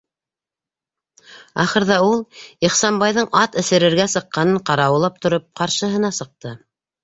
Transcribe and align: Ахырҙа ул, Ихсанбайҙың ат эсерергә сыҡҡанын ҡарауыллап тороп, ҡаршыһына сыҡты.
Ахырҙа 1.63 1.97
ул, 2.07 2.23
Ихсанбайҙың 2.71 3.29
ат 3.43 3.61
эсерергә 3.65 4.09
сыҡҡанын 4.17 4.61
ҡарауыллап 4.73 5.23
тороп, 5.27 5.49
ҡаршыһына 5.63 6.15
сыҡты. 6.23 6.61